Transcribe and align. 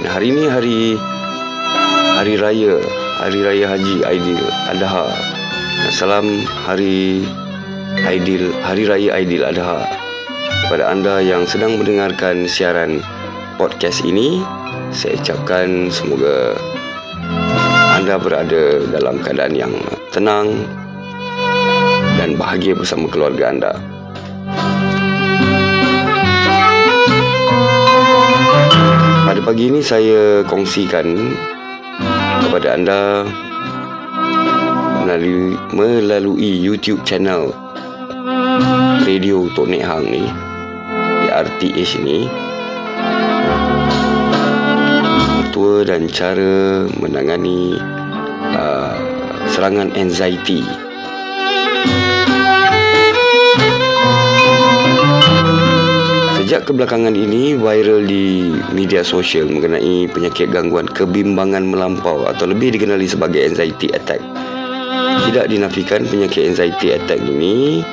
Amin. 0.00 0.08
Hari 0.08 0.26
ini 0.32 0.44
hari 0.48 0.80
hari 2.16 2.34
raya, 2.40 2.74
hari 3.20 3.40
raya 3.44 3.66
Haji 3.68 3.96
Aidil 4.08 4.44
Adha. 4.72 5.04
Salam 5.92 6.24
hari 6.64 7.28
Aidil, 8.08 8.48
hari 8.64 8.88
raya 8.88 9.20
Aidil 9.20 9.44
Adha. 9.44 9.84
Kepada 10.64 10.88
anda 10.88 11.20
yang 11.20 11.44
sedang 11.44 11.76
mendengarkan 11.76 12.48
siaran 12.48 13.04
podcast 13.60 14.00
ini, 14.08 14.40
saya 14.88 15.20
ucapkan 15.20 15.92
semoga 15.92 16.56
anda 18.00 18.16
berada 18.16 18.80
dalam 18.88 19.20
keadaan 19.20 19.52
yang 19.52 19.74
tenang 20.16 20.64
dan 22.16 22.40
bahagia 22.40 22.72
bersama 22.72 23.04
keluarga 23.04 23.52
anda. 23.52 23.72
Pada 29.40 29.56
pagi 29.56 29.72
ini 29.72 29.80
saya 29.80 30.44
kongsikan 30.44 31.16
kepada 32.44 32.76
anda 32.76 33.24
melalui, 35.00 35.56
melalui 35.72 36.60
YouTube 36.60 37.00
channel 37.08 37.48
Radio 39.00 39.48
Tok 39.56 39.72
Nek 39.72 39.80
Hang 39.80 40.12
ni 40.12 40.28
di 41.24 41.28
RTH 41.32 41.90
ni. 42.04 42.28
Tua 45.56 45.88
dan 45.88 46.04
cara 46.12 46.84
menangani 47.00 47.80
uh, 48.52 48.92
serangan 49.48 49.88
anxiety 49.96 50.60
Sejak 56.50 56.66
kebelakangan 56.66 57.14
ini 57.14 57.54
viral 57.54 58.10
di 58.10 58.50
media 58.74 59.06
sosial 59.06 59.46
mengenai 59.46 60.10
penyakit 60.10 60.50
gangguan 60.50 60.82
kebimbangan 60.82 61.62
melampau 61.62 62.26
atau 62.26 62.50
lebih 62.50 62.74
dikenali 62.74 63.06
sebagai 63.06 63.38
anxiety 63.46 63.86
attack. 63.94 64.18
Tidak 65.30 65.46
dinafikan 65.46 66.10
penyakit 66.10 66.50
anxiety 66.50 66.90
attack 66.90 67.22
ini 67.22 67.86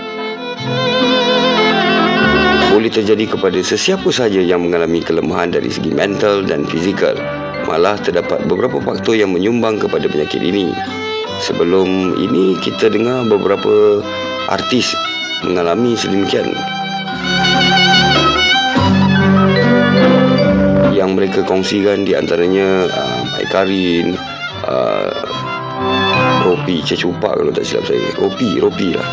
boleh 2.73 2.90
terjadi 2.90 3.29
kepada 3.29 3.62
sesiapa 3.62 4.09
sahaja 4.09 4.41
yang 4.41 4.66
mengalami 4.66 5.06
kelemahan 5.06 5.53
dari 5.53 5.69
segi 5.69 5.94
mental 5.94 6.41
dan 6.41 6.66
fizikal. 6.66 7.13
Malah 7.69 8.01
terdapat 8.01 8.41
beberapa 8.50 8.81
faktor 8.81 9.22
yang 9.22 9.38
menyumbang 9.38 9.78
kepada 9.78 10.09
penyakit 10.09 10.41
ini. 10.41 10.73
Sebelum 11.46 12.17
ini 12.17 12.57
kita 12.66 12.90
dengar 12.90 13.22
beberapa 13.29 14.01
artis 14.50 14.97
mengalami 15.46 15.94
sedemikian 15.94 16.50
yang 20.97 21.13
mereka 21.13 21.46
kongsikan 21.46 22.02
di 22.02 22.18
antaranya 22.18 22.90
uh, 22.90 23.22
Mike 23.38 23.53
Karin, 23.53 24.18
uh, 24.66 25.13
Ropi 26.41 26.81
Cecupak 26.81 27.38
kalau 27.38 27.53
tak 27.53 27.69
silap 27.69 27.85
saya. 27.85 28.02
Ropi, 28.18 28.58
Ropi 28.58 28.97
lah. 28.97 29.09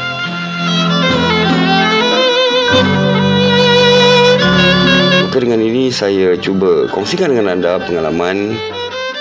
Maka 5.28 5.36
dengan 5.44 5.60
ini 5.60 5.92
saya 5.92 6.32
cuba 6.40 6.88
kongsikan 6.88 7.36
dengan 7.36 7.52
anda 7.52 7.76
pengalaman 7.76 8.56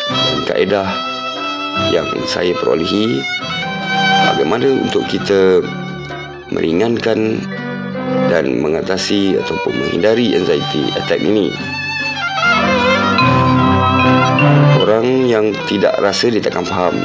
dan 0.07 0.37
kaedah 0.47 0.87
yang 1.91 2.07
saya 2.29 2.55
perolehi 2.55 3.19
bagaimana 4.31 4.71
untuk 4.77 5.03
kita 5.11 5.59
meringankan 6.53 7.43
dan 8.29 8.61
mengatasi 8.61 9.41
ataupun 9.41 9.73
menghindari 9.73 10.37
anxiety 10.37 10.85
attack 10.95 11.19
ini. 11.19 11.72
Tidak 15.69 15.95
rasa 16.01 16.29
dia 16.29 16.41
takkan 16.43 16.65
faham. 16.65 16.95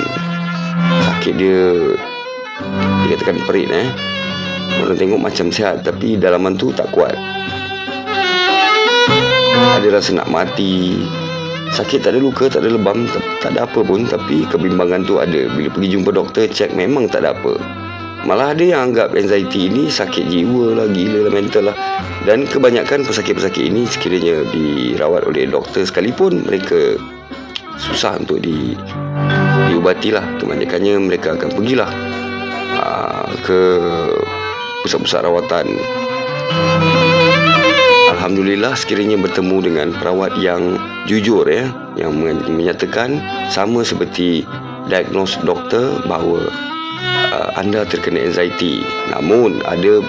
Sakit 0.79 1.35
dia 1.35 1.75
Dia 3.05 3.19
katakan 3.19 3.43
perit 3.47 3.69
eh. 3.71 3.89
Orang 4.79 4.95
tengok 4.95 5.21
macam 5.21 5.51
sihat 5.51 5.83
Tapi 5.83 6.15
dalaman 6.15 6.55
tu 6.55 6.71
tak 6.71 6.89
kuat. 6.95 7.15
Ada 9.79 9.89
rasa 9.91 10.15
nak 10.15 10.31
mati. 10.31 11.03
Sakit 11.75 12.01
tak 12.07 12.17
ada 12.17 12.21
luka 12.23 12.49
Tak 12.49 12.65
ada 12.65 12.73
lebam 12.73 13.05
Tak, 13.11 13.25
tak 13.45 13.51
ada 13.55 13.69
apa 13.69 13.81
pun 13.85 14.07
Tapi 14.07 14.47
kebimbangan 14.49 15.05
tu 15.05 15.19
ada. 15.19 15.51
Bila 15.53 15.69
pergi 15.69 15.99
jumpa 15.99 16.11
doktor 16.15 16.47
Cek 16.49 16.73
memang 16.79 17.11
tak 17.11 17.27
ada 17.27 17.35
apa. 17.35 17.59
Malah 18.27 18.55
ada 18.55 18.65
yang 18.65 18.93
anggap 18.93 19.15
anxiety 19.15 19.69
ini 19.69 19.91
Sakit 19.91 20.31
jiwa 20.31 20.79
lah 20.79 20.87
Gila 20.91 21.29
lah 21.29 21.33
mental 21.35 21.75
lah. 21.75 21.77
Dan 22.25 22.47
kebanyakan 22.47 23.05
pesakit-pesakit 23.05 23.67
ini 23.69 23.85
Sekiranya 23.85 24.47
dirawat 24.55 25.27
oleh 25.27 25.51
doktor 25.51 25.83
sekalipun 25.83 26.47
Mereka 26.47 26.99
susah 27.79 28.19
untuk 28.19 28.43
di 28.43 28.75
diubati 29.71 30.11
lah 30.11 30.27
kebanyakannya 30.43 30.99
mereka 30.99 31.39
akan 31.39 31.51
pergilah 31.55 31.91
aa, 32.79 33.31
ke 33.47 33.61
pusat-pusat 34.83 35.23
rawatan. 35.27 35.67
Alhamdulillah 38.19 38.75
sekiranya 38.75 39.15
bertemu 39.21 39.57
dengan 39.71 39.89
perawat 39.95 40.35
yang 40.43 40.77
jujur 41.07 41.47
ya 41.47 41.71
yang 41.95 42.19
menyatakan 42.51 43.23
sama 43.49 43.87
seperti 43.87 44.43
diagnose 44.91 45.39
doktor 45.47 46.03
bahawa 46.11 46.51
aa, 47.31 47.63
anda 47.63 47.87
terkena 47.87 48.27
anxiety. 48.27 48.83
Namun 49.15 49.63
ada 49.63 50.03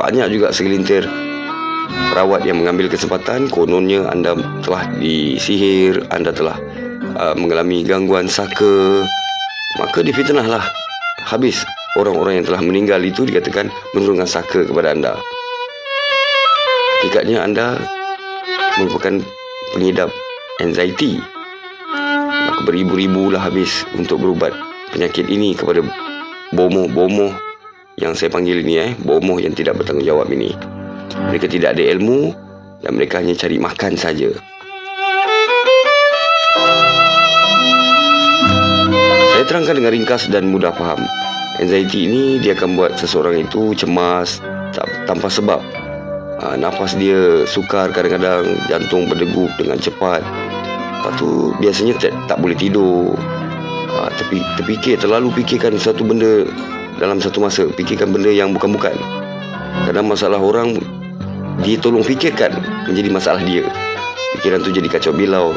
banyak 0.00 0.32
juga 0.32 0.50
segelintir 0.50 1.04
perawat 2.10 2.48
yang 2.48 2.62
mengambil 2.62 2.88
kesempatan. 2.88 3.52
Kononnya 3.52 4.08
anda 4.08 4.34
telah 4.64 4.88
disihir 4.98 6.06
anda 6.10 6.32
telah 6.32 6.56
uh, 7.18 7.34
mengalami 7.38 7.86
gangguan 7.86 8.26
saka 8.26 9.02
maka 9.78 10.02
difitnahlah. 10.02 10.62
Habis 11.24 11.64
orang-orang 11.96 12.42
yang 12.42 12.46
telah 12.46 12.60
meninggal 12.62 13.00
itu 13.02 13.24
dikatakan 13.24 13.72
menurunkan 13.96 14.28
saka 14.28 14.66
kepada 14.66 14.92
anda. 14.92 15.12
Hakikatnya 17.00 17.42
anda 17.42 17.80
merupakan 18.78 19.20
pengidap 19.72 20.10
anxiety. 20.60 21.18
Maka 22.44 22.60
beribu-ribu 22.68 23.32
lah 23.32 23.48
habis 23.48 23.88
untuk 23.96 24.20
berubat 24.20 24.52
penyakit 24.92 25.26
ini 25.32 25.56
kepada 25.56 25.80
bomoh-bomoh 26.52 27.32
yang 27.98 28.12
saya 28.12 28.30
panggil 28.30 28.60
ini 28.62 28.74
eh 28.78 28.92
bomoh 29.00 29.40
yang 29.40 29.56
tidak 29.56 29.80
bertanggungjawab 29.80 30.28
ini. 30.30 30.52
Mereka 31.30 31.46
tidak 31.48 31.78
ada 31.78 31.82
ilmu 31.94 32.34
dan 32.84 32.90
mereka 32.94 33.22
hanya 33.22 33.32
cari 33.32 33.56
makan 33.56 33.96
saja 33.96 34.34
Saya 39.54 39.62
terangkan 39.70 39.86
dengan 39.86 39.94
ringkas 39.94 40.22
dan 40.34 40.50
mudah 40.50 40.74
faham. 40.74 40.98
Anxiety 41.62 42.10
ini 42.10 42.42
dia 42.42 42.58
akan 42.58 42.74
buat 42.74 42.98
seseorang 42.98 43.46
itu 43.46 43.70
cemas 43.78 44.42
tak, 44.74 44.82
tanpa 45.06 45.30
sebab. 45.30 45.62
Ha, 46.42 46.58
nafas 46.58 46.98
dia 46.98 47.46
sukar 47.46 47.94
kadang-kadang, 47.94 48.50
jantung 48.66 49.06
berdegup 49.06 49.46
dengan 49.54 49.78
cepat. 49.78 50.26
Lepas 50.26 51.14
tu 51.22 51.54
biasanya 51.62 51.94
tak, 52.02 52.10
tak 52.26 52.42
boleh 52.42 52.58
tidur. 52.58 53.14
Ha, 53.94 54.10
tapi 54.18 54.42
terfikir, 54.58 54.98
terlalu 54.98 55.30
fikirkan 55.38 55.78
satu 55.78 56.02
benda 56.02 56.50
dalam 56.98 57.22
satu 57.22 57.38
masa. 57.38 57.70
Fikirkan 57.78 58.10
benda 58.10 58.34
yang 58.34 58.50
bukan-bukan. 58.50 58.98
Kadang 59.86 60.10
masalah 60.10 60.42
orang 60.42 60.82
dia 61.62 61.78
tolong 61.78 62.02
fikirkan 62.02 62.58
menjadi 62.90 63.06
masalah 63.06 63.42
dia. 63.46 63.62
Fikiran 64.34 64.66
tu 64.66 64.74
jadi 64.74 64.90
kacau 64.90 65.14
bilau. 65.14 65.54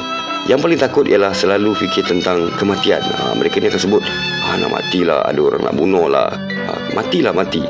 Yang 0.47 0.59
paling 0.63 0.79
takut 0.79 1.05
ialah 1.11 1.35
selalu 1.35 1.75
fikir 1.75 2.07
tentang 2.07 2.47
kematian. 2.55 3.03
Ha, 3.03 3.35
mereka 3.35 3.59
ni 3.59 3.67
akan 3.67 3.81
sebut, 3.83 3.99
ha, 3.99 4.55
nak 4.55 4.71
matilah, 4.71 5.19
ada 5.27 5.39
orang 5.43 5.59
nak 5.59 5.75
bunuh 5.75 6.07
lah. 6.07 6.31
Ha, 6.31 6.95
matilah, 6.95 7.35
mati. 7.35 7.67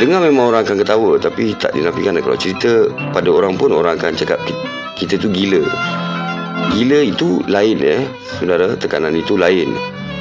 Dengar 0.00 0.24
memang 0.24 0.50
orang 0.50 0.64
akan 0.64 0.80
ketawa 0.80 1.20
tapi 1.20 1.52
tak 1.54 1.76
dinafikan 1.76 2.16
kalau 2.18 2.34
cerita 2.34 2.88
pada 3.12 3.28
orang 3.28 3.60
pun 3.60 3.76
orang 3.76 4.00
akan 4.00 4.16
cakap 4.16 4.40
kita 4.96 5.20
tu 5.20 5.28
gila. 5.28 5.60
Gila 6.72 6.98
itu 7.04 7.44
lain 7.44 7.76
ya, 7.76 8.00
saudara, 8.40 8.72
tekanan 8.80 9.12
itu 9.12 9.36
lain. 9.36 9.68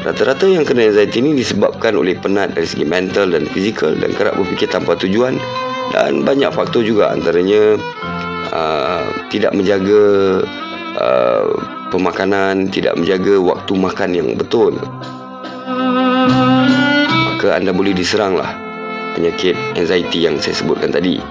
Rata-rata 0.04 0.44
yang 0.44 0.68
kena 0.68 0.92
anxiety 0.92 1.24
ini 1.24 1.40
disebabkan 1.40 1.96
oleh 1.96 2.20
penat 2.20 2.52
dari 2.52 2.68
segi 2.68 2.84
mental 2.84 3.32
dan 3.32 3.48
fizikal 3.48 3.96
dan 3.96 4.12
kerap 4.12 4.36
berfikir 4.36 4.68
tanpa 4.68 5.00
tujuan 5.00 5.40
dan 5.96 6.28
banyak 6.28 6.52
faktor 6.52 6.84
juga 6.84 7.16
antaranya 7.16 7.80
uh, 8.52 9.08
tidak 9.32 9.56
menjaga 9.56 10.02
uh, 11.00 11.48
pemakanan, 11.94 12.68
tidak 12.74 12.98
menjaga 12.98 13.38
waktu 13.40 13.74
makan 13.78 14.10
yang 14.18 14.30
betul. 14.34 14.74
Maka 17.34 17.60
anda 17.60 17.72
boleh 17.72 17.94
diseranglah 17.94 18.50
penyakit 19.14 19.54
anxiety 19.78 20.26
yang 20.26 20.42
saya 20.42 20.58
sebutkan 20.58 20.90
tadi. 20.90 21.22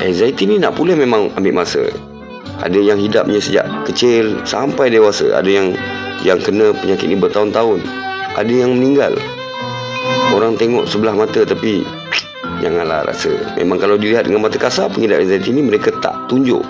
Anxiety 0.00 0.46
ni 0.46 0.56
nak 0.62 0.78
pulih 0.78 0.94
memang 0.94 1.34
ambil 1.34 1.62
masa. 1.62 1.82
Ada 2.62 2.78
yang 2.78 3.02
hidapnya 3.02 3.42
sejak 3.42 3.66
kecil 3.90 4.38
sampai 4.46 4.94
dewasa, 4.94 5.34
ada 5.34 5.50
yang 5.50 5.74
yang 6.22 6.38
kena 6.38 6.70
penyakit 6.78 7.10
ni 7.10 7.18
bertahun-tahun. 7.18 7.82
Ada 8.38 8.52
yang 8.52 8.78
meninggal. 8.78 9.18
Orang 10.32 10.56
tengok 10.56 10.86
sebelah 10.88 11.12
mata 11.12 11.42
tapi 11.42 11.82
Janganlah 12.62 13.10
rasa. 13.10 13.34
Memang 13.58 13.82
kalau 13.82 13.98
dilihat 13.98 14.30
dengan 14.30 14.46
mata 14.46 14.54
kasar 14.54 14.86
Pengidap 14.94 15.18
anxiety 15.18 15.50
ni 15.50 15.66
mereka 15.66 15.90
tak 15.98 16.14
tunjuk. 16.30 16.62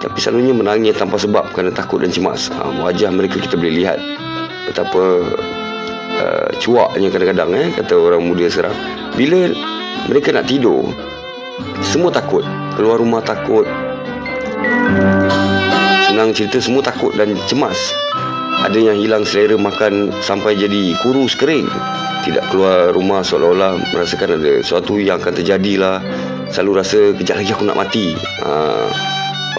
Tapi 0.00 0.16
selalunya 0.16 0.56
menangis 0.56 0.96
tanpa 0.96 1.20
sebab 1.20 1.52
Kerana 1.52 1.68
takut 1.76 2.00
dan 2.00 2.08
cemas. 2.08 2.48
Ha, 2.56 2.72
Wajah 2.80 3.12
mereka 3.12 3.36
kita 3.36 3.60
boleh 3.60 3.84
lihat 3.84 4.00
Betapa 4.64 5.02
uh, 6.24 6.48
Cuaknya 6.56 7.12
kadang-kadang 7.12 7.52
eh, 7.52 7.68
Kata 7.76 8.00
orang 8.00 8.24
muda 8.24 8.48
sekarang. 8.48 8.72
Bila 9.12 9.52
mereka 10.08 10.32
nak 10.32 10.48
tidur 10.48 10.88
Semua 11.84 12.08
takut. 12.08 12.40
Keluar 12.80 12.96
rumah 12.96 13.20
takut. 13.20 13.68
Senang 16.08 16.32
cerita 16.32 16.56
semua 16.64 16.80
takut 16.80 17.12
dan 17.12 17.36
cemas 17.44 17.92
Ada 18.60 18.78
yang 18.78 18.96
hilang 19.00 19.24
selera 19.24 19.56
makan 19.56 20.12
Sampai 20.20 20.56
jadi 20.56 20.96
kurus 21.00 21.32
kering. 21.36 21.68
Tidak 22.26 22.52
keluar 22.52 22.92
rumah 22.92 23.24
seolah-olah 23.24 23.80
Merasakan 23.96 24.40
ada 24.40 24.60
sesuatu 24.60 25.00
yang 25.00 25.22
akan 25.22 25.32
terjadi 25.32 25.72
lah 25.80 25.96
Selalu 26.50 26.72
rasa 26.76 26.98
kejap 27.16 27.40
lagi 27.40 27.50
aku 27.54 27.64
nak 27.64 27.78
mati. 27.78 28.12
Ha, 28.44 28.50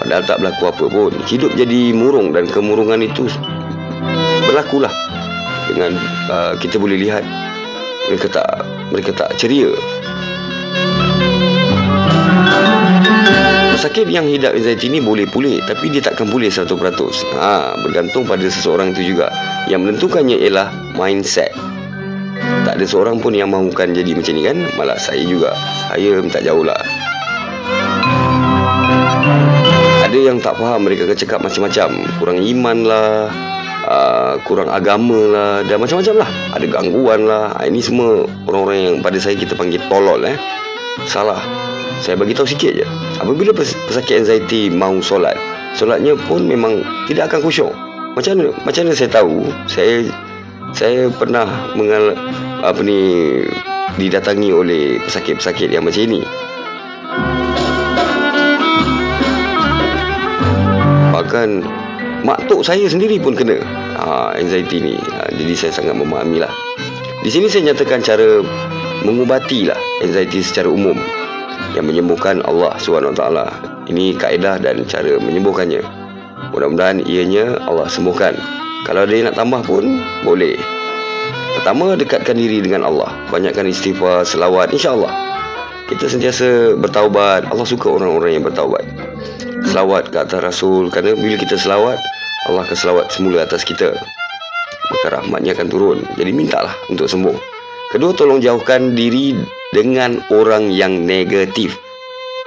Padahal 0.02 0.22
tak 0.24 0.38
berlaku 0.40 0.64
apa 0.68 0.84
pun. 0.88 1.12
Hidup 1.26 1.52
jadi 1.56 1.90
murung 1.96 2.30
dan 2.36 2.46
kemurungan 2.46 3.02
itu 3.02 3.26
Berlakulah. 4.46 4.92
Dengan 5.72 5.96
uh, 6.28 6.52
kita 6.58 6.76
boleh 6.76 6.98
lihat 7.00 7.24
Mereka 8.10 8.28
tak 8.28 8.46
mereka 8.92 9.16
tak 9.16 9.32
ceria 9.40 9.72
Pesakit 13.82 14.14
yang 14.14 14.30
hidap 14.30 14.54
anxiety 14.54 14.86
ni 14.86 15.02
boleh 15.02 15.26
pulih 15.26 15.58
Tapi 15.66 15.90
dia 15.90 15.98
takkan 15.98 16.30
pulih 16.30 16.46
100% 16.46 16.70
ha, 17.34 17.74
Bergantung 17.82 18.22
pada 18.22 18.46
seseorang 18.46 18.94
itu 18.94 19.10
juga. 19.10 19.26
Yang 19.66 19.80
menentukannya 19.82 20.38
ialah 20.38 20.70
mindset. 20.94 21.50
Tak 22.62 22.78
ada 22.78 22.86
seorang 22.86 23.18
pun 23.18 23.34
yang 23.34 23.50
mahukan 23.50 23.90
jadi 23.90 24.14
macam 24.14 24.38
ni 24.38 24.46
kan? 24.46 24.62
Malah 24.78 24.94
saya 25.02 25.26
juga. 25.26 25.50
Saya 25.90 26.14
minta 26.22 26.38
jauh 26.38 26.62
lah. 26.62 26.78
Ada 30.06 30.18
yang 30.30 30.38
tak 30.38 30.62
faham 30.62 30.86
mereka 30.86 31.10
akan 31.10 31.18
cakap 31.18 31.42
macam-macam. 31.42 32.06
Kurang 32.22 32.38
iman 32.38 32.78
lah 32.86 33.34
uh, 33.90 34.34
Kurang 34.46 34.70
agama 34.70 35.26
lah 35.26 35.52
Dan 35.66 35.82
macam-macam 35.82 36.22
lah. 36.22 36.30
Ada 36.54 36.70
gangguan 36.70 37.26
lah. 37.26 37.50
Ha, 37.58 37.66
Ini 37.66 37.82
semua 37.82 38.30
orang-orang 38.46 38.78
yang 38.78 38.96
pada 39.02 39.18
saya 39.18 39.34
kita 39.34 39.58
panggil 39.58 39.82
tolol 39.90 40.22
eh. 40.22 40.38
Salah 41.10 41.71
saya 42.00 42.16
bagi 42.16 42.32
tahu 42.32 42.48
sikit 42.48 42.72
je. 42.80 42.86
Apabila 43.20 43.52
pesakit 43.52 44.24
anxiety 44.24 44.72
mahu 44.72 45.04
solat, 45.04 45.36
solatnya 45.76 46.16
pun 46.26 46.48
memang 46.48 46.80
tidak 47.10 47.28
akan 47.28 47.44
khusyuk. 47.44 47.72
Macam 48.16 48.40
mana? 48.40 48.52
Macam 48.64 48.88
mana 48.88 48.92
saya 48.96 49.10
tahu? 49.12 49.36
Saya 49.68 50.08
saya 50.72 51.12
pernah 51.12 51.44
mengal 51.76 52.16
apa 52.64 52.80
ni 52.80 53.00
didatangi 54.00 54.50
oleh 54.52 54.96
pesakit-pesakit 55.04 55.68
yang 55.68 55.84
macam 55.84 56.02
ini. 56.08 56.20
Bahkan 61.12 61.48
mak 62.24 62.40
tok 62.48 62.64
saya 62.64 62.88
sendiri 62.88 63.20
pun 63.20 63.36
kena 63.36 63.60
ha, 64.00 64.32
anxiety 64.36 64.80
ni. 64.80 64.94
Ha, 64.96 65.28
jadi 65.36 65.52
saya 65.56 65.72
sangat 65.76 65.94
memahami 65.96 66.40
lah. 66.40 66.52
Di 67.22 67.30
sini 67.30 67.46
saya 67.46 67.70
nyatakan 67.72 68.02
cara 68.02 68.42
mengubati 69.06 69.68
lah 69.68 69.78
anxiety 70.02 70.42
secara 70.42 70.66
umum 70.66 70.98
yang 71.72 71.88
menyembuhkan 71.88 72.44
Allah 72.44 72.76
SWT. 72.76 73.22
Ini 73.88 74.16
kaedah 74.16 74.60
dan 74.60 74.84
cara 74.86 75.16
menyembuhkannya. 75.20 75.82
Mudah-mudahan 76.52 77.04
ianya 77.08 77.56
Allah 77.64 77.88
sembuhkan. 77.88 78.36
Kalau 78.84 79.06
dia 79.06 79.24
nak 79.24 79.38
tambah 79.38 79.62
pun, 79.64 80.02
boleh. 80.26 80.58
Pertama, 81.60 81.94
dekatkan 81.94 82.34
diri 82.34 82.58
dengan 82.60 82.88
Allah. 82.88 83.14
Banyakkan 83.30 83.68
istighfar, 83.68 84.26
selawat, 84.26 84.74
insyaAllah. 84.74 85.12
Kita 85.86 86.08
sentiasa 86.08 86.74
bertaubat. 86.76 87.46
Allah 87.52 87.66
suka 87.68 87.92
orang-orang 87.92 88.40
yang 88.40 88.44
bertaubat. 88.44 88.82
Selawat 89.68 90.10
ke 90.10 90.18
atas 90.18 90.40
Rasul. 90.42 90.90
Kerana 90.90 91.14
bila 91.14 91.36
kita 91.38 91.54
selawat, 91.54 92.00
Allah 92.50 92.66
akan 92.66 92.76
selawat 92.76 93.06
semula 93.14 93.46
atas 93.46 93.62
kita. 93.62 93.94
Maka 94.92 95.06
rahmatnya 95.20 95.54
akan 95.54 95.68
turun. 95.70 95.98
Jadi 96.18 96.32
mintalah 96.34 96.74
untuk 96.90 97.06
sembuh. 97.06 97.61
Kedua, 97.92 98.16
tolong 98.16 98.40
jauhkan 98.40 98.96
diri 98.96 99.36
dengan 99.68 100.16
orang 100.32 100.72
yang 100.72 101.04
negatif. 101.04 101.76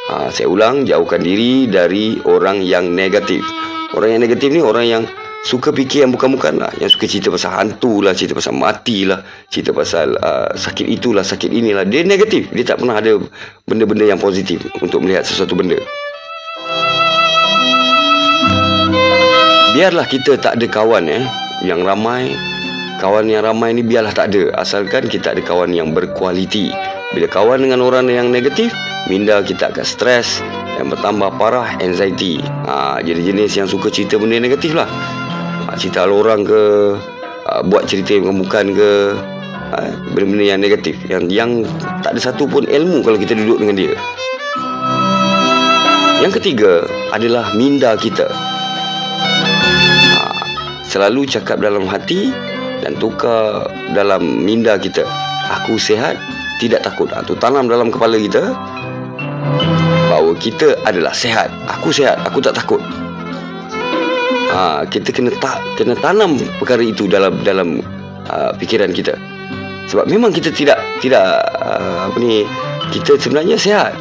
Ha, 0.09 0.33
saya 0.33 0.49
ulang, 0.49 0.89
jauhkan 0.89 1.21
diri 1.21 1.69
dari 1.69 2.17
orang 2.25 2.65
yang 2.65 2.97
negatif. 2.97 3.45
Orang 3.93 4.17
yang 4.17 4.25
negatif 4.25 4.49
ni 4.49 4.65
orang 4.65 4.89
yang 4.89 5.03
suka 5.45 5.69
fikir 5.69 6.01
yang 6.01 6.09
bukan-bukan 6.09 6.57
lah. 6.57 6.73
Yang 6.81 6.97
suka 6.97 7.05
cerita 7.05 7.29
pasal 7.29 7.61
hantu 7.61 8.01
lah, 8.01 8.17
cerita 8.17 8.33
pasal 8.33 8.57
mati 8.57 9.05
lah, 9.05 9.21
cerita 9.53 9.69
pasal 9.69 10.17
uh, 10.17 10.49
sakit 10.57 10.89
itulah, 10.89 11.21
sakit 11.21 11.53
inilah. 11.53 11.85
Dia 11.85 12.01
negatif. 12.01 12.49
Dia 12.49 12.65
tak 12.65 12.81
pernah 12.81 12.97
ada 12.97 13.13
benda-benda 13.69 14.09
yang 14.09 14.17
positif 14.17 14.65
untuk 14.81 15.05
melihat 15.05 15.29
sesuatu 15.29 15.53
benda. 15.53 15.77
Biarlah 19.77 20.09
kita 20.09 20.41
tak 20.41 20.57
ada 20.57 20.65
kawan 20.65 21.05
eh, 21.05 21.21
yang 21.61 21.85
ramai. 21.85 22.54
Kawan 22.95 23.27
yang 23.27 23.43
ramai 23.43 23.75
ni 23.75 23.83
biarlah 23.83 24.15
tak 24.15 24.31
ada. 24.31 24.55
Asalkan 24.55 25.11
kita 25.11 25.35
ada 25.35 25.43
kawan 25.43 25.75
yang 25.75 25.91
berkualiti. 25.91 26.71
Bila 27.11 27.27
kawan 27.27 27.67
dengan 27.67 27.83
orang 27.83 28.07
yang 28.07 28.31
negatif, 28.31 28.71
minda 29.11 29.43
kita 29.43 29.67
akan 29.67 29.83
stres 29.83 30.39
dan 30.79 30.87
bertambah 30.87 31.35
parah 31.35 31.75
anxiety. 31.83 32.39
Ha, 32.63 33.03
jadi 33.03 33.19
jenis 33.19 33.51
yang 33.59 33.67
suka 33.67 33.91
cerita 33.91 34.15
benda 34.15 34.39
negatif 34.39 34.71
lah. 34.71 34.87
Ha, 35.67 35.75
cerita 35.75 36.07
orang 36.07 36.47
ke, 36.47 36.95
ha, 37.51 37.59
buat 37.67 37.83
cerita 37.83 38.15
yang 38.15 38.31
bukan 38.39 38.71
ke, 38.71 38.91
ha, 39.75 39.91
benda-benda 40.15 40.55
yang 40.55 40.63
negatif. 40.63 40.95
Yang 41.11 41.23
yang 41.35 41.51
tak 41.99 42.15
ada 42.15 42.21
satu 42.31 42.47
pun 42.47 42.63
ilmu 42.63 43.03
kalau 43.03 43.19
kita 43.19 43.35
duduk 43.35 43.59
dengan 43.59 43.75
dia. 43.75 43.93
Yang 46.23 46.39
ketiga 46.39 46.87
adalah 47.11 47.51
minda 47.59 47.91
kita. 47.99 48.31
Ha, 50.15 50.31
selalu 50.87 51.27
cakap 51.27 51.59
dalam 51.59 51.83
hati 51.91 52.54
dan 52.85 52.93
tukar 53.01 53.65
dalam 53.97 54.45
minda 54.45 54.77
kita. 54.77 55.01
Aku 55.49 55.81
sihat, 55.81 56.13
tidak 56.61 56.85
takut. 56.85 57.09
Ha, 57.09 57.25
tu 57.25 57.33
tanam 57.33 57.65
dalam 57.65 57.89
kepala 57.89 58.21
kita 58.21 58.53
bahawa 60.13 60.37
kita 60.37 60.77
adalah 60.85 61.09
sehat. 61.09 61.49
Aku 61.65 61.89
sehat, 61.89 62.21
aku 62.21 62.37
tak 62.45 62.53
takut. 62.53 62.77
Ha, 64.53 64.85
kita 64.85 65.09
kena 65.09 65.33
tak 65.41 65.57
kena 65.81 65.97
tanam 65.97 66.37
perkara 66.61 66.85
itu 66.85 67.09
dalam 67.09 67.41
dalam 67.41 67.81
uh, 68.29 68.53
fikiran 68.61 68.93
kita. 68.93 69.17
Sebab 69.89 70.05
memang 70.05 70.29
kita 70.29 70.53
tidak 70.53 70.77
tidak 71.01 71.25
uh, 71.65 72.07
apa 72.13 72.17
ni 72.21 72.45
kita 72.93 73.17
sebenarnya 73.17 73.57
sehat. 73.57 73.97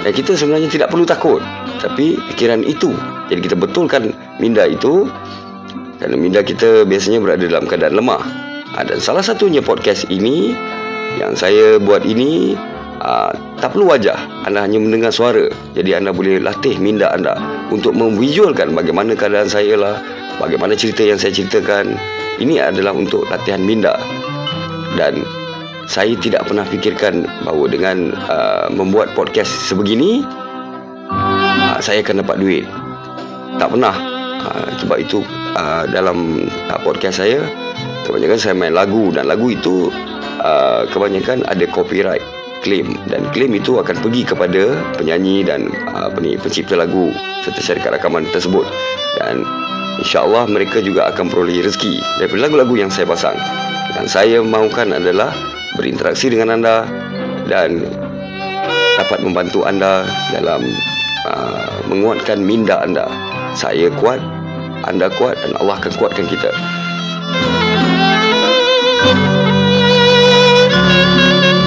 Dan 0.00 0.16
kita 0.16 0.32
sebenarnya 0.32 0.72
tidak 0.72 0.88
perlu 0.88 1.04
takut. 1.04 1.44
Tapi 1.84 2.16
fikiran 2.32 2.64
itu. 2.64 2.96
Jadi 3.28 3.40
kita 3.44 3.56
betulkan 3.60 4.16
minda 4.40 4.64
itu 4.64 5.04
kerana 6.00 6.16
minda 6.16 6.40
kita 6.40 6.88
biasanya 6.88 7.20
berada 7.20 7.44
dalam 7.44 7.68
keadaan 7.68 8.00
lemah. 8.00 8.24
Ha, 8.72 8.88
dan 8.88 9.04
salah 9.04 9.20
satunya 9.20 9.60
podcast 9.60 10.08
ini 10.08 10.56
yang 11.20 11.36
saya 11.36 11.76
buat 11.76 12.08
ini 12.08 12.56
uh, 13.04 13.36
tak 13.60 13.76
perlu 13.76 13.92
wajah. 13.92 14.16
Anda 14.48 14.64
hanya 14.64 14.80
mendengar 14.80 15.12
suara. 15.12 15.44
Jadi 15.76 15.92
anda 15.92 16.16
boleh 16.16 16.40
latih 16.40 16.80
minda 16.80 17.12
anda 17.12 17.36
untuk 17.68 17.92
memvisualkan 17.92 18.72
bagaimana 18.72 19.12
keadaan 19.12 19.52
saya 19.52 19.76
lah 19.76 20.00
bagaimana 20.40 20.72
cerita 20.72 21.04
yang 21.04 21.20
saya 21.20 21.36
ceritakan. 21.36 21.92
Ini 22.40 22.72
adalah 22.72 22.96
untuk 22.96 23.28
latihan 23.28 23.60
minda. 23.60 24.00
Dan 24.96 25.20
saya 25.84 26.16
tidak 26.16 26.48
pernah 26.48 26.64
fikirkan 26.64 27.28
bahawa 27.44 27.68
dengan 27.68 28.16
uh, 28.24 28.72
membuat 28.72 29.12
podcast 29.12 29.52
sebegini 29.68 30.24
uh, 31.12 31.76
saya 31.84 32.00
akan 32.00 32.24
dapat 32.24 32.40
duit. 32.40 32.64
Tak 33.60 33.68
pernah. 33.68 33.92
Uh, 34.40 34.72
sebab 34.80 34.96
itu 35.04 35.20
uh, 35.56 35.84
dalam 35.90 36.46
uh, 36.70 36.80
podcast 36.82 37.22
saya 37.22 37.40
kebanyakan 38.06 38.38
saya 38.38 38.54
main 38.54 38.74
lagu 38.74 39.14
dan 39.14 39.30
lagu 39.30 39.54
itu 39.54 39.90
uh, 40.42 40.82
kebanyakan 40.90 41.46
ada 41.46 41.64
copyright 41.70 42.22
claim 42.60 42.92
dan 43.08 43.24
claim 43.32 43.56
itu 43.56 43.80
akan 43.80 43.96
pergi 44.04 44.22
kepada 44.22 44.76
penyanyi 45.00 45.42
dan 45.42 45.72
apa 45.96 46.20
ni 46.20 46.36
pencipta 46.36 46.76
lagu 46.76 47.08
serta 47.42 47.60
syarikat 47.60 47.96
rakaman 47.96 48.28
tersebut. 48.30 48.64
Dan 49.18 49.42
insyaallah 50.00 50.46
mereka 50.48 50.84
juga 50.84 51.08
akan 51.10 51.32
peroleh 51.32 51.64
rezeki 51.64 51.98
daripada 52.20 52.40
lagu-lagu 52.48 52.74
yang 52.76 52.92
saya 52.92 53.08
pasang. 53.08 53.36
Dan 53.96 54.06
saya 54.06 54.38
mahukan 54.44 54.92
adalah 54.96 55.32
berinteraksi 55.74 56.30
dengan 56.30 56.60
anda 56.60 56.86
dan 57.48 57.82
dapat 59.00 59.18
membantu 59.24 59.64
anda 59.64 60.04
dalam 60.30 60.62
uh, 61.26 61.74
menguatkan 61.88 62.38
minda 62.44 62.78
anda. 62.84 63.08
Saya 63.56 63.90
kuat 63.98 64.22
anda 64.88 65.12
kuat 65.18 65.36
dan 65.40 65.52
Allah 65.60 65.76
akan 65.80 65.92
kuatkan 65.98 66.26
kita 66.28 66.50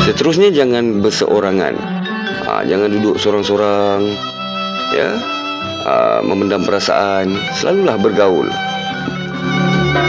Seterusnya 0.03 0.51
jangan 0.51 0.99
berseorangan. 0.99 1.73
Ha, 2.43 2.67
jangan 2.67 2.91
duduk 2.91 3.15
seorang-seorang. 3.17 4.03
Ya. 4.93 5.15
Ha, 5.87 6.19
memendam 6.21 6.67
perasaan. 6.67 7.33
Selalulah 7.57 7.95
bergaul. 7.97 8.51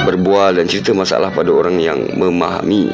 Berbual 0.04 0.58
dan 0.58 0.66
cerita 0.66 0.90
masalah 0.92 1.30
pada 1.30 1.48
orang 1.54 1.78
yang 1.78 2.04
memahami. 2.18 2.90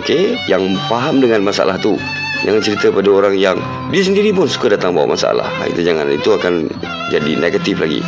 okey 0.00 0.36
yang 0.48 0.64
faham 0.88 1.20
dengan 1.20 1.44
masalah 1.44 1.76
tu 1.76 2.00
jangan 2.42 2.64
cerita 2.64 2.88
pada 2.88 3.12
orang 3.12 3.34
yang 3.36 3.60
dia 3.92 4.00
sendiri 4.00 4.32
pun 4.32 4.48
suka 4.48 4.72
datang 4.72 4.96
bawa 4.96 5.12
masalah 5.12 5.44
ha, 5.44 5.68
itu 5.68 5.84
jangan 5.84 6.08
itu 6.08 6.32
akan 6.32 6.64
jadi 7.12 7.36
negatif 7.36 7.76
lagi 7.76 8.00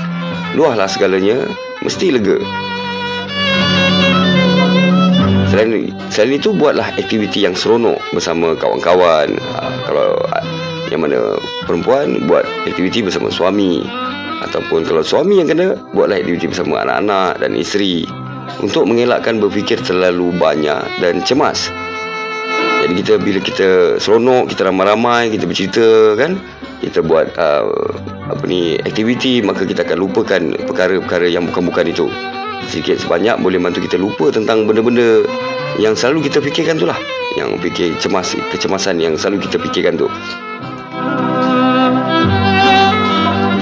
luahlah 0.54 0.86
segalanya. 0.86 1.44
Mesti 1.82 2.14
lega. 2.14 2.38
Selain 5.52 5.92
selain 6.08 6.40
itu 6.40 6.50
buatlah 6.50 6.96
aktiviti 6.96 7.44
yang 7.44 7.52
seronok 7.54 8.00
bersama 8.10 8.56
kawan-kawan. 8.56 9.36
Ha, 9.36 9.60
kalau 9.84 10.16
yang 10.88 11.04
mana 11.04 11.36
perempuan 11.68 12.24
buat 12.24 12.46
aktiviti 12.64 13.04
bersama 13.04 13.28
suami. 13.28 13.84
Ataupun 14.42 14.82
kalau 14.86 15.04
suami 15.04 15.42
yang 15.42 15.50
kena 15.50 15.76
buatlah 15.92 16.18
aktiviti 16.22 16.48
bersama 16.50 16.82
anak-anak 16.86 17.42
dan 17.42 17.52
isteri. 17.54 18.08
Untuk 18.62 18.88
mengelakkan 18.88 19.42
berfikir 19.42 19.82
terlalu 19.82 20.32
banyak 20.36 20.80
dan 21.02 21.20
cemas. 21.26 21.68
Jadi 22.84 23.00
kita 23.00 23.12
bila 23.16 23.40
kita 23.40 23.68
seronok, 23.96 24.52
kita 24.52 24.68
ramai-ramai, 24.68 25.32
kita 25.32 25.48
bercerita 25.48 26.12
kan, 26.20 26.36
kita 26.84 27.00
buat 27.00 27.32
uh, 27.40 27.64
apa 28.28 28.44
ni 28.44 28.76
aktiviti 28.76 29.40
maka 29.40 29.64
kita 29.64 29.88
akan 29.88 30.04
lupakan 30.04 30.42
perkara-perkara 30.68 31.32
yang 31.32 31.48
bukan-bukan 31.48 31.88
itu. 31.88 32.12
Sedikit 32.68 33.00
sebanyak 33.00 33.40
boleh 33.40 33.56
bantu 33.56 33.80
kita 33.80 33.96
lupa 33.96 34.28
tentang 34.28 34.68
benda-benda 34.68 35.24
yang 35.80 35.96
selalu 35.96 36.28
kita 36.28 36.44
fikirkan 36.44 36.76
tu 36.76 36.84
lah. 36.84 37.00
Yang 37.40 37.56
fikir 37.64 37.88
cemas, 38.04 38.36
kecemasan 38.52 39.00
yang 39.00 39.16
selalu 39.16 39.48
kita 39.48 39.56
fikirkan 39.64 39.96
tu. 39.96 40.12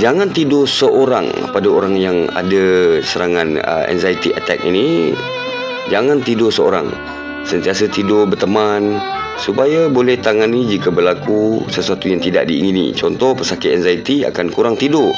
Jangan 0.02 0.34
tidur 0.34 0.66
seorang 0.66 1.30
pada 1.54 1.70
orang 1.70 1.94
yang 1.94 2.26
ada 2.34 2.98
serangan 3.06 3.62
uh, 3.62 3.86
anxiety 3.86 4.34
attack 4.34 4.58
ini. 4.66 5.14
Jangan 5.94 6.18
tidur 6.26 6.50
seorang. 6.50 6.90
Sentiasa 7.42 7.90
tidur 7.90 8.24
berteman 8.24 8.96
supaya 9.36 9.90
boleh 9.90 10.16
tangani 10.18 10.64
jika 10.66 10.88
berlaku 10.88 11.66
sesuatu 11.68 12.06
yang 12.08 12.22
tidak 12.22 12.48
diingini. 12.48 12.94
Contoh 12.94 13.34
pesakit 13.34 13.76
anxiety 13.76 14.22
akan 14.22 14.48
kurang 14.54 14.74
tidur 14.78 15.10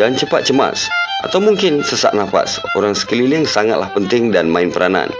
dan 0.00 0.16
cepat 0.16 0.48
cemas 0.48 0.88
atau 1.28 1.38
mungkin 1.38 1.84
sesak 1.84 2.16
nafas. 2.16 2.58
Orang 2.74 2.96
sekeliling 2.96 3.44
sangatlah 3.44 3.92
penting 3.92 4.32
dan 4.32 4.48
main 4.48 4.72
peranan. 4.72 5.12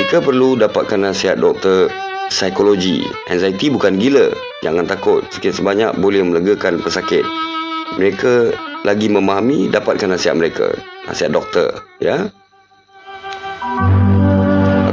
Jika 0.00 0.24
perlu 0.24 0.56
dapatkan 0.56 1.04
nasihat 1.04 1.36
doktor 1.36 1.92
psikologi. 2.32 3.04
Anxiety 3.28 3.68
bukan 3.68 4.00
gila. 4.00 4.32
Jangan 4.64 4.88
takut. 4.88 5.20
Sikit 5.28 5.60
sebanyak 5.60 5.92
boleh 6.00 6.24
melegakan 6.24 6.80
pesakit 6.80 7.22
mereka 7.96 8.52
lagi 8.82 9.08
memahami 9.08 9.68
dapatkan 9.68 10.16
nasihat 10.16 10.36
mereka 10.36 10.72
nasihat 11.04 11.32
doktor 11.34 11.84
ya 12.00 12.32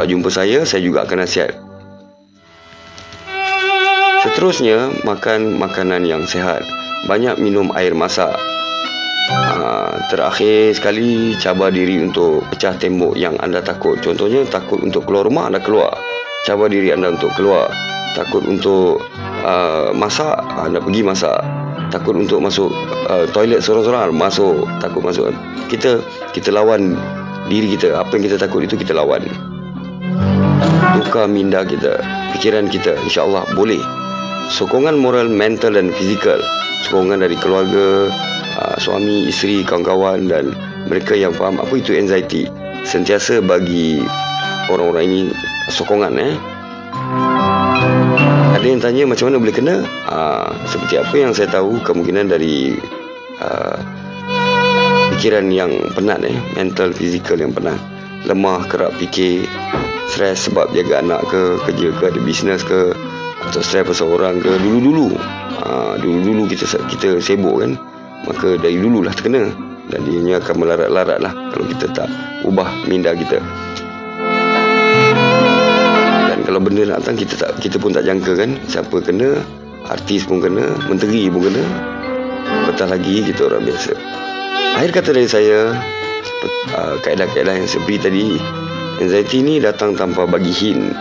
jumpa 0.10 0.34
saya 0.34 0.66
saya 0.66 0.82
juga 0.82 1.06
akan 1.06 1.22
nasihat. 1.22 1.54
Seterusnya 4.20 4.92
makan 5.08 5.56
makanan 5.56 6.04
yang 6.04 6.28
sehat. 6.28 6.60
Banyak 7.08 7.40
minum 7.40 7.72
air 7.72 7.96
masak. 7.96 8.36
Ha, 9.32 9.96
terakhir 10.12 10.76
sekali 10.76 11.40
cabar 11.40 11.72
diri 11.72 12.04
untuk 12.04 12.44
pecah 12.52 12.76
tembok 12.76 13.16
yang 13.16 13.40
anda 13.40 13.64
takut. 13.64 13.96
Contohnya 14.04 14.44
takut 14.44 14.84
untuk 14.84 15.08
keluar 15.08 15.24
rumah 15.24 15.48
anda 15.48 15.64
keluar. 15.64 15.96
Cabar 16.44 16.68
diri 16.68 16.92
anda 16.92 17.16
untuk 17.16 17.32
keluar. 17.40 17.72
Takut 18.12 18.44
untuk 18.44 19.00
uh, 19.48 19.96
masak 19.96 20.36
anda 20.60 20.84
pergi 20.84 21.00
masak. 21.00 21.40
Takut 21.88 22.20
untuk 22.20 22.44
masuk 22.44 22.76
uh, 23.08 23.24
toilet 23.32 23.64
seorang-seorang 23.64 24.12
masuk. 24.12 24.68
Takut 24.84 25.00
masuk. 25.00 25.32
Kita 25.72 26.04
kita 26.36 26.52
lawan 26.52 27.00
diri 27.48 27.80
kita. 27.80 28.04
Apa 28.04 28.20
yang 28.20 28.28
kita 28.28 28.36
takut 28.36 28.68
itu 28.68 28.76
kita 28.76 28.92
lawan 28.92 29.24
duka 30.98 31.30
minda 31.30 31.62
kita 31.62 32.02
fikiran 32.38 32.70
kita 32.72 32.98
insyaallah 33.06 33.46
boleh. 33.54 33.80
Sokongan 34.50 34.98
moral 34.98 35.30
mental 35.30 35.78
dan 35.78 35.94
fizikal. 35.94 36.42
Sokongan 36.88 37.22
dari 37.22 37.38
keluarga 37.38 38.10
uh, 38.58 38.76
suami 38.82 39.30
isteri 39.30 39.62
kawan-kawan 39.62 40.26
dan 40.26 40.56
mereka 40.90 41.14
yang 41.14 41.36
faham 41.36 41.62
apa 41.62 41.74
itu 41.78 41.94
anxiety. 41.94 42.50
Sentiasa 42.88 43.44
bagi 43.44 44.02
orang-orang 44.74 45.04
ini 45.06 45.22
sokongan 45.70 46.18
eh. 46.18 46.34
Ada 48.58 48.66
yang 48.66 48.82
tanya 48.82 49.04
macam 49.06 49.30
mana 49.30 49.38
boleh 49.38 49.56
kena? 49.56 49.76
Uh, 50.10 50.50
seperti 50.66 50.98
apa 50.98 51.16
yang 51.16 51.32
saya 51.38 51.48
tahu 51.54 51.78
kemungkinan 51.86 52.34
dari 52.34 52.74
uh, 53.38 53.78
fikiran 55.14 55.54
yang 55.54 55.70
penat 55.94 56.26
eh. 56.26 56.38
Mental 56.58 56.90
fizikal 56.90 57.38
yang 57.38 57.54
penat 57.54 57.99
lemah 58.26 58.68
kerap 58.68 58.92
fikir 59.00 59.48
stres 60.10 60.50
sebab 60.50 60.74
jaga 60.74 61.00
anak 61.00 61.22
ke 61.30 61.42
kerja 61.70 61.88
ke 61.96 62.04
ada 62.10 62.20
bisnes 62.26 62.66
ke 62.66 62.92
atau 63.48 63.62
stres 63.64 63.86
pasal 63.88 64.12
orang 64.12 64.42
ke. 64.42 64.52
Dulu-dulu 64.60 65.16
uh, 65.64 65.94
dulu-dulu 66.02 66.50
kita 66.50 66.66
kita 66.90 67.22
sibuk 67.24 67.62
kan 67.62 67.78
maka 68.28 68.60
dari 68.60 68.76
dululah 68.80 69.14
terkena. 69.16 69.48
Dan 69.90 70.06
dia 70.06 70.38
akan 70.38 70.56
melarat-larat 70.62 71.18
lah 71.18 71.34
kalau 71.50 71.66
kita 71.66 71.90
tak 71.90 72.06
ubah 72.46 72.70
minda 72.86 73.10
kita. 73.18 73.42
Kalau 76.50 76.66
benda 76.66 76.82
nak 76.82 77.06
datang 77.06 77.18
kita 77.18 77.34
tak 77.38 77.62
kita 77.62 77.78
pun 77.78 77.94
tak 77.94 78.10
jangka 78.10 78.34
kan 78.34 78.58
siapa 78.66 79.06
kena 79.06 79.38
artis 79.86 80.26
pun 80.26 80.42
kena 80.42 80.66
menteri 80.90 81.30
pun 81.30 81.46
kena. 81.46 81.62
Petah 82.70 82.90
lagi 82.90 83.22
kita 83.22 83.50
orang 83.50 83.66
biasa. 83.70 83.94
Akhir 84.78 84.90
kata 84.94 85.10
dari 85.14 85.30
saya 85.30 85.78
uh, 86.76 86.96
kaedah-kaedah 87.02 87.56
yang 87.60 87.70
seperti 87.70 87.98
tadi. 88.00 88.26
Anxiety 89.00 89.40
ni 89.40 89.64
datang 89.64 89.96
tanpa 89.96 90.28
bagi 90.28 90.52
hint. 90.52 90.92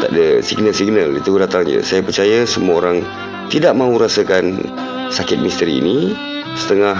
Tak 0.00 0.10
ada 0.12 0.40
signal-signal 0.40 1.16
itu 1.16 1.36
datang 1.36 1.68
je. 1.68 1.84
Saya 1.84 2.00
percaya 2.00 2.48
semua 2.48 2.80
orang 2.80 3.04
tidak 3.52 3.76
mahu 3.76 4.00
rasakan 4.00 4.60
sakit 5.12 5.40
misteri 5.44 5.84
ini. 5.84 6.16
Setengah 6.56 6.96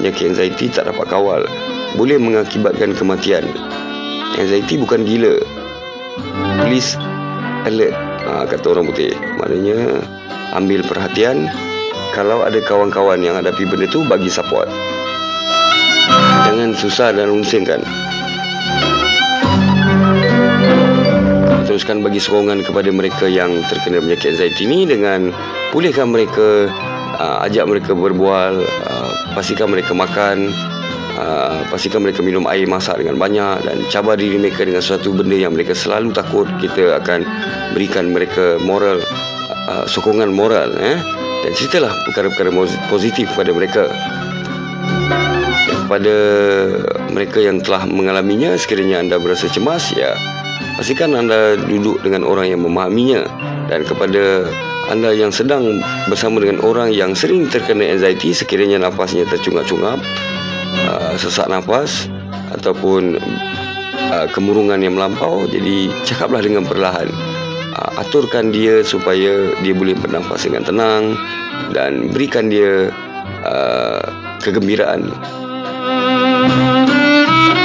penyakit 0.00 0.32
anxiety 0.32 0.72
tak 0.72 0.88
dapat 0.88 1.06
kawal. 1.12 1.44
Boleh 1.94 2.16
mengakibatkan 2.16 2.96
kematian. 2.96 3.44
Anxiety 4.40 4.80
bukan 4.80 5.04
gila. 5.04 5.36
Please 6.64 6.96
alert 7.68 7.94
ha, 8.24 8.48
kata 8.48 8.72
orang 8.72 8.88
putih. 8.88 9.12
Maknanya 9.40 10.00
ambil 10.56 10.80
perhatian. 10.88 11.52
Kalau 12.16 12.46
ada 12.46 12.62
kawan-kawan 12.62 13.20
yang 13.20 13.34
hadapi 13.34 13.66
benda 13.66 13.90
tu 13.90 14.06
bagi 14.06 14.30
support 14.30 14.70
jangan 16.48 16.70
susah 16.76 17.08
dan 17.12 17.26
rungsingkan. 17.30 17.80
Teruskan 21.64 22.06
bagi 22.06 22.22
sokongan 22.22 22.62
kepada 22.62 22.90
mereka 22.94 23.26
yang 23.26 23.50
terkena 23.66 23.98
penyakit 23.98 24.38
anxiety 24.38 24.62
ini 24.68 24.86
dengan 24.86 25.34
pulihkan 25.74 26.12
mereka 26.12 26.70
uh, 27.18 27.46
ajak 27.46 27.66
mereka 27.66 27.92
berbual 27.98 28.62
uh, 28.62 29.10
pastikan 29.34 29.70
mereka 29.72 29.90
makan 29.90 30.54
uh, 31.18 31.66
pastikan 31.74 32.02
mereka 32.02 32.22
minum 32.22 32.46
air 32.46 32.66
masak 32.70 33.02
dengan 33.02 33.18
banyak 33.18 33.66
dan 33.66 33.76
cabar 33.90 34.14
diri 34.14 34.38
mereka 34.38 34.62
dengan 34.62 34.82
sesuatu 34.82 35.10
benda 35.14 35.34
yang 35.34 35.50
mereka 35.54 35.74
selalu 35.74 36.14
takut 36.14 36.46
kita 36.62 36.94
akan 37.02 37.26
berikan 37.74 38.14
mereka 38.14 38.58
moral 38.62 39.02
uh, 39.70 39.84
sokongan 39.90 40.30
moral 40.30 40.74
eh. 40.78 40.98
Dan 41.44 41.52
ceritalah 41.52 41.92
perkara-perkara 42.08 42.48
positif 42.88 43.28
kepada 43.36 43.52
mereka 43.52 43.92
kepada 45.94 46.18
mereka 47.14 47.38
yang 47.38 47.62
telah 47.62 47.86
mengalaminya. 47.86 48.58
Sekiranya 48.58 48.98
anda 48.98 49.22
berasa 49.22 49.46
cemas 49.46 49.94
ya 49.94 50.18
pastikan 50.74 51.14
anda 51.14 51.54
duduk 51.54 52.02
dengan 52.02 52.26
orang 52.26 52.50
yang 52.50 52.66
memahaminya. 52.66 53.22
Dan 53.70 53.86
kepada 53.86 54.50
anda 54.90 55.14
yang 55.14 55.30
sedang 55.30 55.78
bersama 56.10 56.42
dengan 56.42 56.66
orang 56.66 56.90
yang 56.90 57.14
sering 57.14 57.46
terkena 57.46 57.94
anxiety 57.94 58.34
sekiranya 58.34 58.82
nafasnya 58.82 59.22
tercungap-cungap 59.30 60.02
Uh, 60.74 61.14
sesak 61.14 61.46
nafas 61.46 62.10
ataupun 62.50 63.14
uh, 64.10 64.26
kemurungan 64.34 64.82
yang 64.82 64.98
melampau 64.98 65.46
jadi 65.46 65.86
cakaplah 66.02 66.42
dengan 66.42 66.66
perlahan. 66.66 67.06
Uh, 67.78 68.02
aturkan 68.02 68.50
dia 68.50 68.82
supaya 68.82 69.54
dia 69.62 69.70
boleh 69.70 69.94
bernafas 69.94 70.50
dengan 70.50 70.66
tenang 70.66 71.14
dan 71.70 72.10
berikan 72.10 72.50
dia 72.50 72.90
kegembiraan 74.42 75.14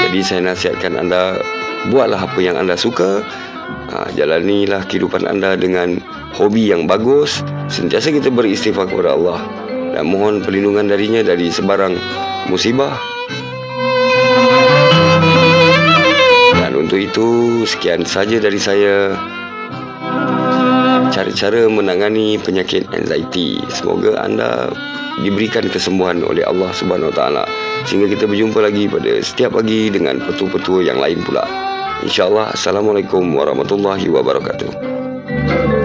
jadi 0.09 0.19
saya 0.25 0.41
nasihatkan 0.51 0.97
anda 0.99 1.37
buatlah 1.93 2.25
apa 2.25 2.39
yang 2.41 2.57
anda 2.57 2.75
suka 2.75 3.23
uh, 3.93 4.09
jalanilah 4.17 4.83
kehidupan 4.89 5.25
anda 5.29 5.55
dengan 5.55 6.01
hobi 6.33 6.69
yang 6.69 6.89
bagus 6.89 7.45
sentiasa 7.69 8.11
kita 8.13 8.33
beristighfar 8.33 8.89
kepada 8.89 9.13
Allah 9.15 9.39
dan 9.93 10.05
mohon 10.05 10.39
perlindungan 10.39 10.87
darinya 10.87 11.25
dari 11.25 11.49
sebarang 11.49 11.97
musibah. 12.47 12.95
Dan 16.55 16.71
untuk 16.77 16.99
itu, 17.01 17.61
sekian 17.65 18.05
saja 18.05 18.37
dari 18.39 18.55
saya. 18.55 19.17
Cara-cara 21.09 21.65
menangani 21.67 22.37
penyakit 22.37 22.85
anxiety. 22.93 23.59
Semoga 23.73 24.21
anda 24.21 24.69
diberikan 25.19 25.65
kesembuhan 25.67 26.21
oleh 26.21 26.45
Allah 26.45 26.69
Subhanahu 26.71 27.09
Wa 27.11 27.17
Taala. 27.17 27.45
Sehingga 27.87 28.07
kita 28.11 28.27
berjumpa 28.27 28.59
lagi 28.63 28.89
pada 28.89 29.21
setiap 29.23 29.55
pagi 29.59 29.87
dengan 29.93 30.19
petua-petua 30.19 30.83
yang 30.83 30.99
lain 30.99 31.21
pula. 31.23 31.69
InsyaAllah 31.99 32.55
Assalamualaikum 32.55 33.35
warahmatullahi 33.35 34.07
wabarakatuh 34.07 35.78